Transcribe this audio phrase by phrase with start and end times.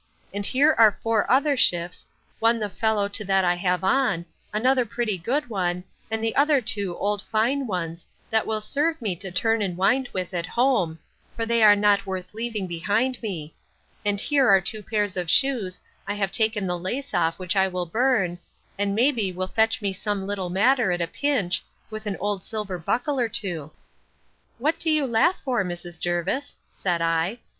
[0.33, 2.07] And here are four other shifts,
[2.39, 6.59] one the fellow to that I have on; another pretty good one, and the other
[6.59, 10.97] two old fine ones, that will serve me to turn and wind with at home,
[11.35, 13.53] for they are not worth leaving behind me;
[14.03, 17.67] and here are two pair of shoes, I have taken the lace off, which I
[17.67, 18.39] will burn,
[18.79, 22.43] and may be will fetch me some little matter at a pinch, with an old
[22.43, 23.69] silver buckle or two.
[24.57, 25.99] What do you laugh for, Mrs.
[25.99, 26.57] Jervis?
[26.71, 27.37] said I.